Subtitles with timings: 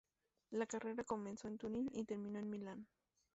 [0.49, 2.87] La carrera comenzó en Turín y terminó en Milán.